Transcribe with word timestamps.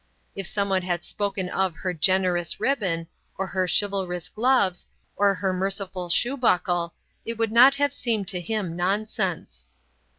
If 0.35 0.47
someone 0.47 0.81
had 0.81 1.05
spoken 1.05 1.47
of 1.49 1.75
"her 1.75 1.93
generous 1.93 2.59
ribbon" 2.59 3.05
or 3.37 3.45
"her 3.45 3.67
chivalrous 3.67 4.29
gloves" 4.29 4.87
or 5.15 5.35
"her 5.35 5.53
merciful 5.53 6.09
shoe 6.09 6.37
buckle," 6.37 6.95
it 7.23 7.37
would 7.37 7.51
not 7.51 7.75
have 7.75 7.93
seemed 7.93 8.27
to 8.29 8.41
him 8.41 8.75
nonsense. 8.75 9.67